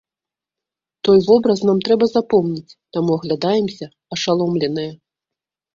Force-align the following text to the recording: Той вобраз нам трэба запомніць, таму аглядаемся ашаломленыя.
Той 1.07 1.19
вобраз 1.27 1.59
нам 1.71 1.77
трэба 1.89 2.05
запомніць, 2.15 2.75
таму 2.99 3.11
аглядаемся 3.21 3.85
ашаломленыя. 4.17 4.91